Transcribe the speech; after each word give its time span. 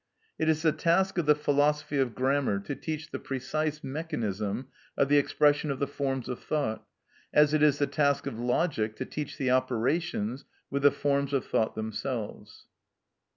It 0.39 0.49
is 0.49 0.63
the 0.63 0.71
task 0.71 1.19
of 1.19 1.27
the 1.27 1.35
philosophy 1.35 1.99
of 1.99 2.15
grammar 2.15 2.57
to 2.61 2.73
teach 2.75 3.11
the 3.11 3.19
precise 3.19 3.83
mechanism 3.83 4.65
of 4.97 5.09
the 5.09 5.17
expression 5.17 5.69
of 5.69 5.77
the 5.77 5.85
forms 5.85 6.27
of 6.27 6.39
thought, 6.39 6.83
as 7.31 7.53
it 7.53 7.61
is 7.61 7.77
the 7.77 7.85
task 7.85 8.25
of 8.25 8.39
logic 8.39 8.95
to 8.95 9.05
teach 9.05 9.37
the 9.37 9.51
operations 9.51 10.43
with 10.71 10.81
the 10.81 10.89
forms 10.91 11.33
of 11.33 11.45
thought 11.45 11.75
themselves. 11.75 12.65